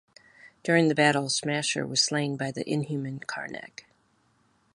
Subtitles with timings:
[0.63, 3.85] During the battle, Smasher was slain by the Inhuman Karnak.